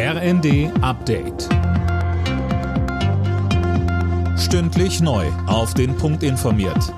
[0.00, 1.48] RND Update.
[4.38, 5.26] Stündlich neu.
[5.48, 6.94] Auf den Punkt informiert.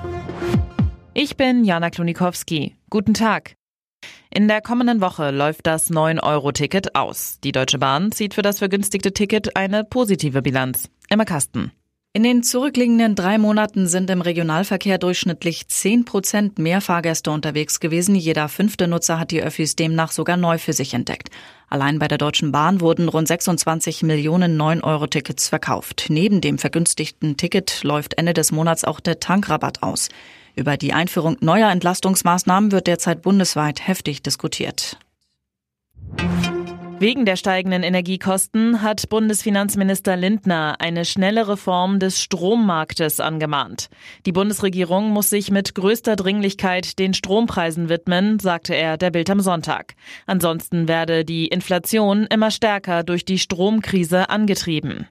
[1.15, 2.75] Ich bin Jana Klonikowski.
[2.91, 3.55] Guten Tag.
[4.29, 7.39] In der kommenden Woche läuft das 9-Euro-Ticket aus.
[7.43, 10.87] Die Deutsche Bahn zieht für das vergünstigte Ticket eine positive Bilanz.
[11.09, 11.71] Emma Kasten.
[12.13, 18.15] In den zurückliegenden drei Monaten sind im Regionalverkehr durchschnittlich 10 Prozent mehr Fahrgäste unterwegs gewesen.
[18.15, 21.29] Jeder fünfte Nutzer hat die Öffis demnach sogar neu für sich entdeckt.
[21.69, 26.07] Allein bei der Deutschen Bahn wurden rund 26 Millionen 9-Euro-Tickets verkauft.
[26.09, 30.09] Neben dem vergünstigten Ticket läuft Ende des Monats auch der Tankrabatt aus.
[30.53, 34.97] Über die Einführung neuer Entlastungsmaßnahmen wird derzeit bundesweit heftig diskutiert.
[37.01, 43.89] Wegen der steigenden Energiekosten hat Bundesfinanzminister Lindner eine schnelle Reform des Strommarktes angemahnt.
[44.27, 49.39] Die Bundesregierung muss sich mit größter Dringlichkeit den Strompreisen widmen, sagte er der Bild am
[49.39, 49.95] Sonntag.
[50.27, 55.07] Ansonsten werde die Inflation immer stärker durch die Stromkrise angetrieben.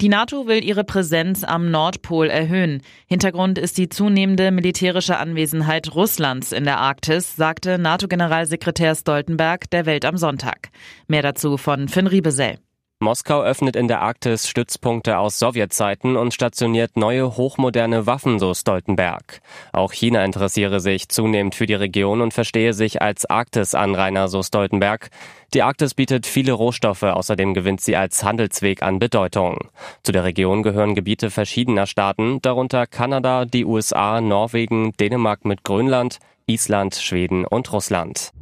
[0.00, 2.82] Die NATO will ihre Präsenz am Nordpol erhöhen.
[3.08, 10.04] Hintergrund ist die zunehmende militärische Anwesenheit Russlands in der Arktis, sagte NATO-Generalsekretär Stoltenberg der Welt
[10.04, 10.70] am Sonntag.
[11.08, 12.60] Mehr dazu von Finn Riebesell.
[13.00, 19.40] Moskau öffnet in der Arktis Stützpunkte aus Sowjetzeiten und stationiert neue hochmoderne Waffen, so Stoltenberg.
[19.72, 25.10] Auch China interessiere sich zunehmend für die Region und verstehe sich als Arktis-Anrainer, so Stoltenberg.
[25.54, 29.68] Die Arktis bietet viele Rohstoffe, außerdem gewinnt sie als Handelsweg an Bedeutung.
[30.02, 36.18] Zu der Region gehören Gebiete verschiedener Staaten, darunter Kanada, die USA, Norwegen, Dänemark mit Grönland,
[36.46, 38.32] Island, Schweden und Russland.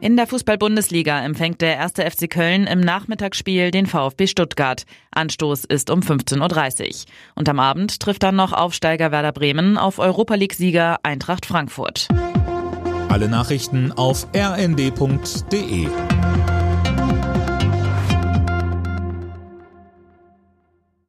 [0.00, 4.84] In der Fußball-Bundesliga empfängt der erste FC Köln im Nachmittagsspiel den VfB Stuttgart.
[5.10, 6.94] Anstoß ist um 15.30 Uhr.
[7.34, 12.06] Und am Abend trifft dann noch Aufsteiger Werder Bremen auf Europa League-Sieger Eintracht Frankfurt.
[13.08, 15.88] Alle Nachrichten auf rnd.de